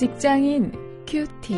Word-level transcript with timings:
직장인 0.00 0.72
큐티. 1.06 1.54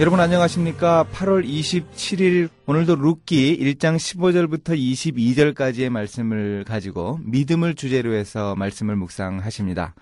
여러분 0.00 0.18
안녕하십니까? 0.18 1.06
8월 1.12 1.46
27일 1.46 2.48
오늘도 2.66 2.96
룻기 2.96 3.60
1장 3.60 3.94
15절부터 3.94 4.76
22절까지의 4.76 5.90
말씀을 5.90 6.64
가지고 6.64 7.20
믿음을 7.22 7.76
주제로 7.76 8.12
해서 8.12 8.56
말씀을 8.56 8.96
묵상하십니다. 8.96 9.94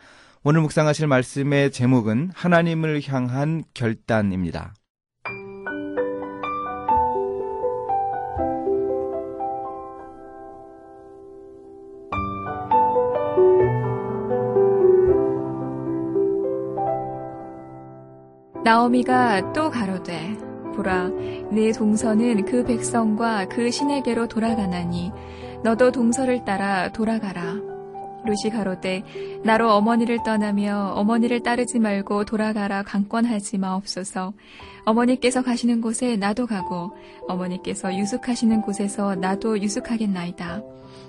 오늘 0.43 0.63
묵상하실 0.63 1.09
말씀의 1.09 1.73
제목은 1.73 2.31
하나님을 2.33 3.03
향한 3.07 3.65
결단입니다. 3.75 4.73
나오미가 18.65 19.53
또 19.53 19.71
가로되 19.71 20.39
보라 20.75 21.11
내 21.51 21.71
동서는 21.71 22.47
그 22.47 22.65
백성과 22.65 23.47
그 23.47 23.71
신에게로 23.71 24.27
돌아가나니 24.27 25.13
너도 25.63 25.93
동서를 25.93 26.47
따라 26.47 26.91
돌아가라 26.91 27.74
루시 28.25 28.51
가로되 28.51 29.03
나로 29.45 29.71
어머니를 29.73 30.19
떠나며 30.25 30.93
어머니를 30.97 31.43
따르지 31.43 31.79
말고 31.79 32.25
돌아가라 32.25 32.83
강권하지 32.83 33.59
마옵소서. 33.59 34.33
어머니께서 34.85 35.43
가시는 35.43 35.81
곳에 35.81 36.17
나도 36.17 36.47
가고 36.47 36.93
어머니께서 37.29 37.97
유숙하시는 37.97 38.63
곳에서 38.63 39.15
나도 39.15 39.61
유숙하겠나이다. 39.61 40.63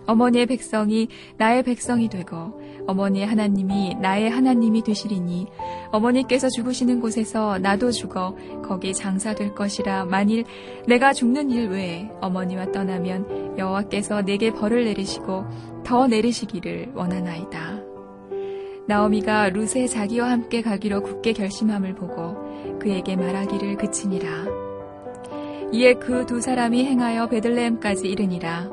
어머니의 0.07 0.45
백성이 0.45 1.07
나의 1.37 1.63
백성이 1.63 2.09
되고 2.09 2.61
어머니의 2.87 3.25
하나님이 3.25 3.95
나의 3.95 4.29
하나님이 4.29 4.83
되시리니 4.83 5.47
어머니께서 5.91 6.49
죽으시는 6.49 6.99
곳에서 6.99 7.57
나도 7.57 7.91
죽어 7.91 8.35
거기 8.63 8.93
장사될 8.93 9.55
것이라 9.55 10.05
만일 10.05 10.43
내가 10.87 11.13
죽는 11.13 11.49
일 11.49 11.69
외에 11.69 12.09
어머니와 12.21 12.71
떠나면 12.71 13.57
여호와께서 13.57 14.21
내게 14.21 14.51
벌을 14.51 14.85
내리시고 14.85 15.45
더 15.85 16.07
내리시기를 16.07 16.91
원하나이다. 16.93 17.81
나오미가 18.87 19.49
루세 19.49 19.87
자기와 19.87 20.29
함께 20.29 20.61
가기로 20.61 21.01
굳게 21.01 21.33
결심함을 21.33 21.95
보고 21.95 22.35
그에게 22.79 23.15
말하기를 23.15 23.77
그치니라. 23.77 24.29
이에 25.71 25.93
그 25.93 26.25
두 26.25 26.41
사람이 26.41 26.85
행하여 26.85 27.27
베들레헴까지 27.27 28.07
이르니라. 28.07 28.69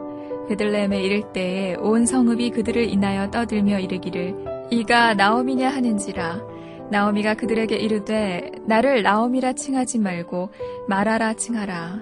베들레헴에 0.48 1.02
이를 1.02 1.32
때에 1.32 1.74
온 1.76 2.04
성읍이 2.04 2.50
그들을 2.50 2.88
인하여 2.88 3.30
떠들며 3.30 3.78
이르기를 3.78 4.34
이가 4.70 5.14
나오미냐 5.14 5.70
하는지라 5.70 6.40
나오미가 6.90 7.34
그들에게 7.34 7.76
이르되 7.76 8.50
나를 8.66 9.02
나오미라 9.02 9.52
칭하지 9.54 9.98
말고 10.00 10.50
말하라 10.88 11.34
칭하라 11.34 12.00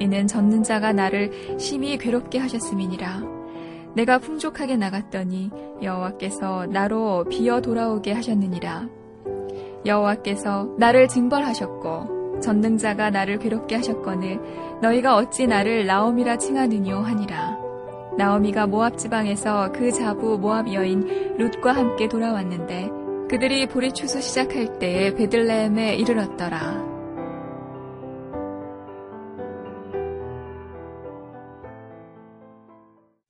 이는 0.00 0.26
젖는 0.26 0.62
자가 0.62 0.92
나를 0.92 1.58
심히 1.58 1.98
괴롭게 1.98 2.38
하셨음이니라 2.38 3.41
내가 3.94 4.18
풍족하게 4.18 4.76
나갔더니 4.76 5.50
여호와께서 5.82 6.66
나로 6.66 7.24
비어 7.28 7.60
돌아오게 7.60 8.12
하셨느니라 8.12 8.88
여호와께서 9.84 10.74
나를 10.78 11.08
징벌하셨고 11.08 12.40
전능자가 12.40 13.10
나를 13.10 13.38
괴롭게 13.38 13.76
하셨거늘 13.76 14.78
너희가 14.80 15.16
어찌 15.16 15.46
나를 15.46 15.86
나오미라 15.86 16.38
칭하느뇨 16.38 17.00
하니라 17.00 17.58
나오미가 18.16 18.66
모압 18.66 18.98
지방에서 18.98 19.72
그 19.72 19.90
자부 19.90 20.38
모압 20.38 20.72
여인 20.72 21.36
룻과 21.38 21.72
함께 21.72 22.08
돌아왔는데 22.08 23.02
그들이 23.32 23.66
보리 23.66 23.92
추수 23.92 24.20
시작할 24.20 24.78
때에 24.78 25.14
베들레헴에 25.14 25.96
이르렀더라. 25.96 26.91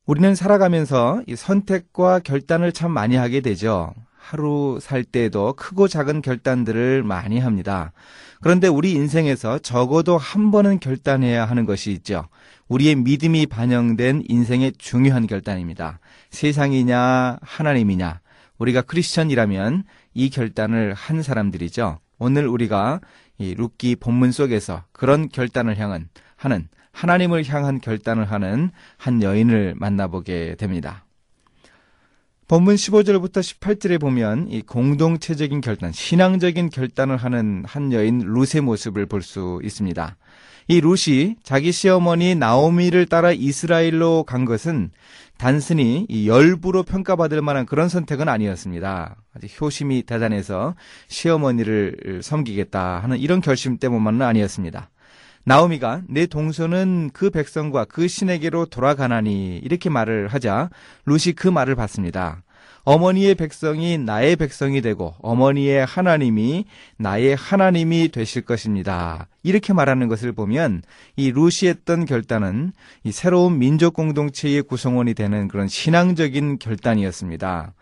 우리는 0.04 0.34
살아가면서 0.34 1.22
이 1.26 1.36
선택과 1.36 2.20
결단을 2.20 2.72
참 2.72 2.90
많이 2.90 3.14
하게 3.14 3.40
되죠. 3.40 3.94
하루 4.16 4.78
살 4.80 5.04
때에도 5.04 5.52
크고 5.52 5.86
작은 5.86 6.22
결단들을 6.22 7.02
많이 7.02 7.38
합니다. 7.38 7.92
그런데 8.40 8.66
우리 8.66 8.92
인생에서 8.92 9.60
적어도 9.60 10.18
한 10.18 10.50
번은 10.50 10.80
결단해야 10.80 11.44
하는 11.44 11.66
것이 11.66 11.92
있죠. 11.92 12.26
우리의 12.66 12.96
믿음이 12.96 13.46
반영된 13.46 14.24
인생의 14.28 14.72
중요한 14.78 15.26
결단입니다. 15.26 16.00
세상이냐, 16.30 17.38
하나님이냐. 17.40 18.20
우리가 18.58 18.82
크리스천이라면 18.82 19.84
이 20.14 20.30
결단을 20.30 20.94
한 20.94 21.22
사람들이죠. 21.22 21.98
오늘 22.18 22.48
우리가 22.48 23.00
이 23.38 23.54
룻기 23.56 23.96
본문 23.96 24.32
속에서 24.32 24.84
그런 24.92 25.28
결단을 25.28 25.78
향한 25.78 26.08
하는 26.36 26.68
하나님을 26.92 27.44
향한 27.48 27.80
결단을 27.80 28.30
하는 28.30 28.70
한 28.96 29.22
여인을 29.22 29.74
만나보게 29.76 30.56
됩니다. 30.58 31.04
본문 32.48 32.74
15절부터 32.74 33.38
18절에 33.38 33.98
보면 33.98 34.48
이 34.50 34.60
공동체적인 34.62 35.62
결단, 35.62 35.90
신앙적인 35.90 36.68
결단을 36.68 37.16
하는 37.16 37.64
한 37.66 37.92
여인 37.92 38.18
룻의 38.18 38.60
모습을 38.62 39.06
볼 39.06 39.22
수 39.22 39.60
있습니다. 39.62 40.16
이 40.68 40.80
룻이 40.80 41.36
자기 41.42 41.72
시어머니 41.72 42.34
나오미를 42.34 43.06
따라 43.06 43.32
이스라엘로 43.32 44.24
간 44.24 44.44
것은 44.44 44.90
단순히 45.38 46.06
열부로 46.26 46.82
평가받을 46.82 47.42
만한 47.42 47.66
그런 47.66 47.88
선택은 47.88 48.28
아니었습니다. 48.28 49.16
아주 49.34 49.46
효심이 49.60 50.02
대단해서 50.02 50.74
시어머니를 51.08 52.20
섬기겠다 52.22 53.00
하는 53.00 53.18
이런 53.18 53.40
결심 53.40 53.78
때문만은 53.78 54.22
아니었습니다. 54.22 54.90
나오미가 55.44 56.02
내 56.08 56.26
동서는 56.26 57.10
그 57.12 57.30
백성과 57.30 57.86
그 57.86 58.06
신에게로 58.06 58.66
돌아가나니 58.66 59.58
이렇게 59.58 59.90
말을 59.90 60.28
하자 60.28 60.70
룻이 61.06 61.34
그 61.34 61.48
말을 61.48 61.74
받습니다. 61.74 62.42
어머니의 62.84 63.36
백성이 63.36 63.96
나의 63.96 64.36
백성이 64.36 64.82
되고 64.82 65.14
어머니의 65.20 65.84
하나님이 65.84 66.64
나의 66.96 67.36
하나님이 67.36 68.08
되실 68.08 68.42
것입니다. 68.42 69.28
이렇게 69.42 69.72
말하는 69.72 70.08
것을 70.08 70.32
보면 70.32 70.82
이 71.16 71.30
루시 71.30 71.68
했던 71.68 72.06
결단은 72.06 72.72
이 73.04 73.12
새로운 73.12 73.58
민족 73.58 73.94
공동체의 73.94 74.62
구성원이 74.62 75.14
되는 75.14 75.48
그런 75.48 75.68
신앙적인 75.68 76.58
결단이었습니다. 76.58 77.72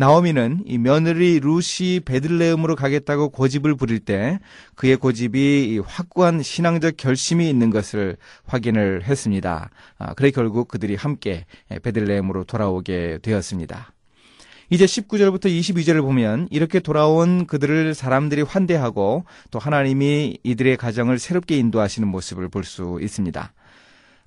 나오미는 0.00 0.62
이 0.64 0.78
며느리 0.78 1.40
루시 1.40 2.02
베들레헴으로 2.04 2.76
가겠다고 2.76 3.30
고집을 3.30 3.74
부릴 3.74 3.98
때 3.98 4.38
그의 4.76 4.96
고집이 4.96 5.80
확고한 5.84 6.40
신앙적 6.40 6.96
결심이 6.96 7.50
있는 7.50 7.70
것을 7.70 8.16
확인을 8.46 9.02
했습니다. 9.02 9.70
아, 9.98 10.14
그래 10.14 10.30
결국 10.30 10.68
그들이 10.68 10.94
함께 10.94 11.46
베들레헴으로 11.82 12.44
돌아오게 12.44 13.18
되었습니다. 13.22 13.92
이제 14.70 14.84
19절부터 14.84 15.46
22절을 15.46 16.02
보면 16.02 16.46
이렇게 16.52 16.78
돌아온 16.78 17.48
그들을 17.48 17.92
사람들이 17.94 18.42
환대하고 18.42 19.24
또 19.50 19.58
하나님이 19.58 20.38
이들의 20.44 20.76
가정을 20.76 21.18
새롭게 21.18 21.58
인도하시는 21.58 22.06
모습을 22.06 22.48
볼 22.48 22.62
수 22.62 23.00
있습니다. 23.02 23.52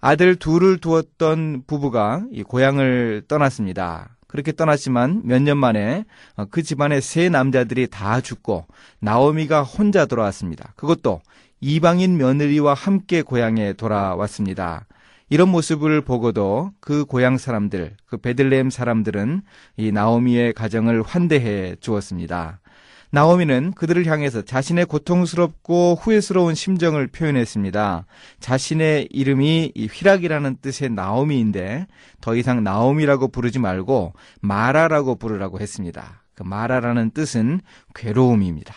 아들 0.02 0.36
둘을 0.36 0.80
두었던 0.80 1.64
부부가 1.66 2.26
고향을 2.48 3.22
떠났습니다. 3.30 4.18
그렇게 4.32 4.54
떠났지만 4.54 5.22
몇 5.26 5.42
년 5.42 5.58
만에 5.58 6.06
그 6.50 6.64
집안의 6.64 7.02
세 7.02 7.28
남자들이 7.30 7.88
다 7.88 8.22
죽고 8.22 8.66
나오미가 9.00 9.64
혼자 9.64 10.06
돌아왔습니다. 10.06 10.74
그것도 10.78 11.20
이방인 11.60 12.18
며느리와 12.18 12.74
함께 12.74 13.22
고향에 13.22 13.74
돌아왔습니다. 13.74 14.86
이런 15.30 15.50
모습을 15.50 16.02
보고도 16.02 16.72
그 16.80 17.06
고향 17.06 17.38
사람들, 17.38 17.96
그 18.06 18.18
베들레헴 18.18 18.70
사람들은 18.70 19.42
이 19.78 19.92
나오미의 19.92 20.54
가정을 20.54 21.04
환대해 21.04 21.76
주었습니다. 21.80 22.61
나오미는 23.14 23.74
그들을 23.74 24.06
향해서 24.06 24.44
자신의 24.44 24.86
고통스럽고 24.86 25.98
후회스러운 26.02 26.56
심정을 26.56 27.08
표현했습니다. 27.08 28.06
자신의 28.40 29.10
이름이 29.12 29.74
이 29.76 29.88
휘락이라는 29.88 30.58
뜻의 30.62 30.92
나오미인데 30.92 31.88
더 32.22 32.36
이상 32.36 32.64
나오미라고 32.64 33.28
부르지 33.28 33.60
말고 33.60 34.14
마라라고 34.40 35.16
부르라고 35.16 35.60
했습니다. 35.60 36.24
그 36.36 36.44
마라라는 36.44 37.12
뜻은 37.12 37.60
괴로움입니다. 37.94 38.74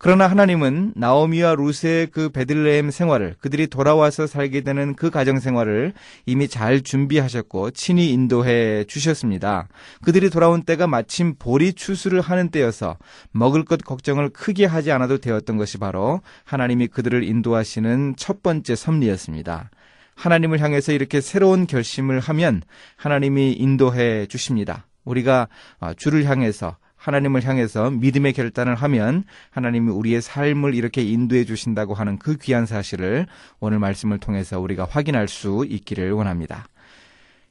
그러나 0.00 0.28
하나님은 0.28 0.92
나오미와 0.94 1.56
루스의 1.56 2.06
그 2.08 2.28
베들레헴 2.28 2.92
생활을 2.92 3.34
그들이 3.40 3.66
돌아와서 3.66 4.28
살게 4.28 4.60
되는 4.60 4.94
그 4.94 5.10
가정 5.10 5.40
생활을 5.40 5.92
이미 6.24 6.46
잘 6.46 6.82
준비하셨고 6.82 7.72
친히 7.72 8.12
인도해 8.12 8.84
주셨습니다. 8.84 9.66
그들이 10.02 10.30
돌아온 10.30 10.62
때가 10.62 10.86
마침 10.86 11.34
보리 11.36 11.72
추수를 11.72 12.20
하는 12.20 12.50
때여서 12.50 12.96
먹을 13.32 13.64
것 13.64 13.82
걱정을 13.84 14.30
크게 14.30 14.66
하지 14.66 14.92
않아도 14.92 15.18
되었던 15.18 15.56
것이 15.56 15.78
바로 15.78 16.20
하나님이 16.44 16.86
그들을 16.86 17.24
인도하시는 17.24 18.14
첫 18.16 18.42
번째 18.42 18.76
섭리였습니다. 18.76 19.70
하나님을 20.14 20.60
향해서 20.60 20.92
이렇게 20.92 21.20
새로운 21.20 21.66
결심을 21.66 22.20
하면 22.20 22.62
하나님이 22.96 23.52
인도해 23.52 24.26
주십니다. 24.26 24.86
우리가 25.04 25.48
주를 25.96 26.24
향해서 26.24 26.76
하나님을 27.08 27.42
향해서 27.42 27.90
믿음의 27.90 28.34
결단을 28.34 28.74
하면 28.74 29.24
하나님이 29.50 29.90
우리의 29.90 30.20
삶을 30.20 30.74
이렇게 30.74 31.02
인도해 31.02 31.44
주신다고 31.46 31.94
하는 31.94 32.18
그 32.18 32.36
귀한 32.36 32.66
사실을 32.66 33.26
오늘 33.60 33.78
말씀을 33.78 34.18
통해서 34.18 34.60
우리가 34.60 34.84
확인할 34.84 35.26
수 35.26 35.64
있기를 35.66 36.12
원합니다. 36.12 36.66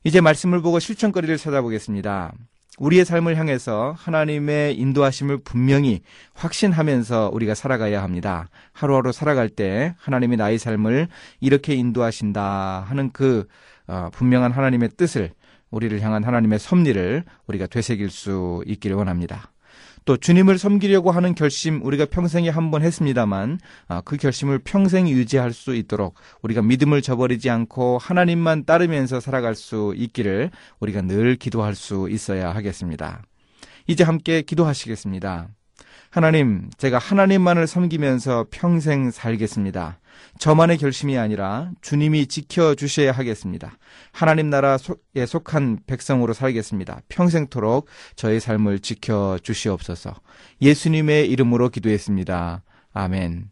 이제 0.03 0.21
말씀을 0.21 0.61
보고 0.61 0.79
실천거리를 0.79 1.35
찾아보겠습니다. 1.37 2.33
우리의 2.77 3.05
삶을 3.05 3.35
향해서 3.35 3.95
하나님의 3.97 4.77
인도하심을 4.77 5.39
분명히 5.39 6.01
확신하면서 6.35 7.31
우리가 7.33 7.55
살아가야 7.55 8.03
합니다. 8.03 8.49
하루하루 8.73 9.11
살아갈 9.11 9.49
때 9.49 9.95
하나님이 9.97 10.37
나의 10.37 10.59
삶을 10.59 11.07
이렇게 11.39 11.73
인도하신다 11.73 12.85
하는 12.87 13.11
그 13.11 13.47
어, 13.87 14.09
분명한 14.13 14.51
하나님의 14.51 14.89
뜻을 14.97 15.31
우리를 15.71 15.99
향한 16.01 16.23
하나님의 16.23 16.59
섭리를 16.59 17.23
우리가 17.47 17.67
되새길 17.67 18.09
수 18.09 18.63
있기를 18.65 18.95
원합니다. 18.95 19.51
또 20.05 20.15
주님을 20.15 20.57
섬기려고 20.57 21.11
하는 21.11 21.35
결심 21.35 21.81
우리가 21.85 22.05
평생에 22.05 22.47
한 22.49 22.71
번 22.71 22.81
했습니다만 22.81 23.59
아, 23.89 24.01
그 24.01 24.15
결심을 24.15 24.59
평생 24.59 25.09
유지할 25.09 25.51
수 25.51 25.75
있도록 25.75 26.15
우리가 26.41 26.61
믿음을 26.61 27.01
저버리지 27.01 27.49
않고 27.49 27.97
하나님만 27.97 28.63
따르면서 28.65 29.19
살아갈 29.19 29.53
수 29.55 29.93
있기를 29.97 30.49
우리가 30.79 31.01
늘 31.01 31.35
기도할 31.35 31.75
수 31.75 32.07
있어야 32.09 32.55
하겠습니다. 32.55 33.21
이제 33.85 34.05
함께 34.05 34.41
기도하시겠습니다. 34.41 35.49
하나님, 36.17 36.67
제가 36.79 36.97
하나님만을 36.97 37.67
섬기면서 37.67 38.47
평생 38.49 39.11
살겠습니다. 39.11 39.99
저만의 40.39 40.79
결심이 40.79 41.15
아니라 41.15 41.69
주님이 41.81 42.25
지켜주셔야 42.25 43.11
하겠습니다. 43.11 43.77
하나님 44.13 44.49
나라에 44.49 44.77
속한 45.27 45.81
백성으로 45.85 46.33
살겠습니다. 46.33 47.01
평생토록 47.07 47.85
저의 48.15 48.39
삶을 48.39 48.79
지켜주시옵소서. 48.79 50.15
예수님의 50.59 51.29
이름으로 51.29 51.69
기도했습니다. 51.69 52.63
아멘. 52.93 53.51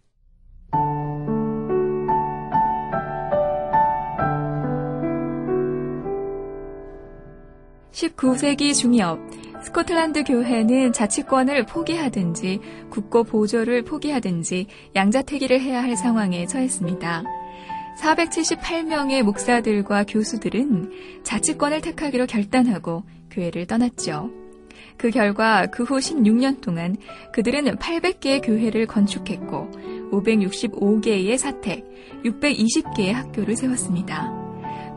19세기 7.92 8.74
중엽 8.74 9.45
스코틀란드 9.66 10.24
교회는 10.26 10.94
자치권을 10.94 11.66
포기하든지 11.66 12.60
국고 12.92 13.24
보조를 13.24 13.84
포기하든지 13.84 14.68
양자택일을 14.96 15.60
해야 15.60 15.82
할 15.82 15.98
상황에 15.98 16.46
처했습니다. 16.46 17.24
478명의 18.00 19.24
목사들과 19.24 20.04
교수들은 20.04 21.24
자치권을 21.24 21.82
택하기로 21.82 22.28
결단하고 22.28 23.04
교회를 23.32 23.66
떠났죠. 23.66 24.30
그 24.98 25.10
결과 25.10 25.66
그 25.66 25.84
후 25.84 25.98
16년 25.98 26.62
동안 26.62 26.96
그들은 27.34 27.66
800개의 27.78 28.46
교회를 28.46 28.86
건축했고 28.86 29.72
565개의 30.12 31.38
사택, 31.38 31.84
620개의 32.24 33.14
학교를 33.14 33.56
세웠습니다. 33.56 34.45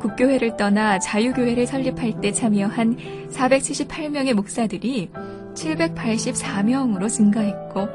국교회를 0.00 0.56
떠나 0.56 0.98
자유교회를 0.98 1.66
설립할 1.66 2.20
때 2.20 2.32
참여한 2.32 2.96
478명의 3.30 4.34
목사들이 4.34 5.10
784명으로 5.54 7.08
증가했고 7.08 7.88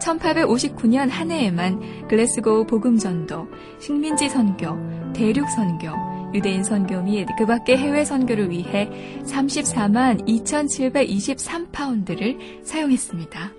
1859년 0.00 1.08
한 1.08 1.30
해에만 1.30 2.08
글래스고우 2.08 2.66
복음전도, 2.66 3.46
식민지 3.80 4.28
선교, 4.28 4.76
대륙 5.12 5.48
선교, 5.50 5.88
유대인 6.34 6.62
선교 6.62 7.00
및 7.02 7.26
그 7.38 7.46
밖의 7.46 7.78
해외 7.78 8.04
선교를 8.04 8.50
위해 8.50 8.90
34만 9.24 10.26
2723파운드를 10.26 12.64
사용했습니다. 12.64 13.52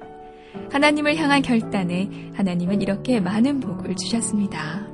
하나님을 0.71 1.15
향한 1.15 1.41
결단에 1.41 2.09
하나님은 2.33 2.81
이렇게 2.81 3.19
많은 3.19 3.59
복을 3.59 3.95
주셨습니다. 3.95 4.87